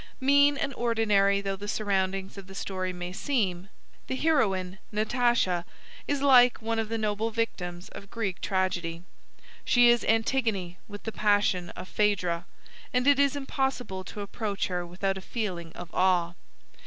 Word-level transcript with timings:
Mean 0.19 0.57
and 0.57 0.73
ordinary 0.73 1.41
though 1.41 1.55
the 1.55 1.67
surroundings 1.67 2.35
of 2.35 2.47
the 2.47 2.55
story 2.55 2.91
may 2.91 3.13
seem, 3.13 3.69
the 4.07 4.15
heroine 4.15 4.79
Natasha 4.91 5.63
is 6.07 6.23
like 6.23 6.59
one 6.59 6.79
of 6.79 6.89
the 6.89 6.97
noble 6.97 7.29
victims 7.29 7.87
of 7.89 8.09
Greek 8.09 8.41
tragedy; 8.41 9.03
she 9.63 9.89
is 9.89 10.03
Antigone 10.05 10.79
with 10.87 11.03
the 11.03 11.11
passion 11.11 11.69
of 11.75 11.87
Phaedra, 11.87 12.47
and 12.91 13.05
it 13.05 13.19
is 13.19 13.35
impossible 13.35 14.03
to 14.05 14.21
approach 14.21 14.69
her 14.69 14.87
without 14.87 15.19
a 15.19 15.21
feeling 15.21 15.71
of 15.73 15.93
awe. 15.93 16.33